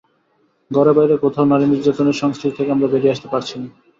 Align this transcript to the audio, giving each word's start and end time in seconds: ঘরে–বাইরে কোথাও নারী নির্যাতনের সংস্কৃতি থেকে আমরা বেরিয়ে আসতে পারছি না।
ঘরে–বাইরে 0.71 1.15
কোথাও 1.23 1.45
নারী 1.45 1.65
নির্যাতনের 1.67 2.19
সংস্কৃতি 2.21 2.53
থেকে 2.57 2.69
আমরা 2.71 2.87
বেরিয়ে 2.87 3.13
আসতে 3.15 3.27
পারছি 3.33 3.55
না। 3.55 3.67